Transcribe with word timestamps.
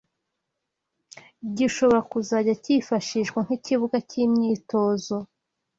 gishobora 1.57 2.01
kuzajya 2.11 2.53
cyifashishwa 2.63 3.39
nk’ikibuga 3.45 3.97
cy’imyitozo 4.09 5.15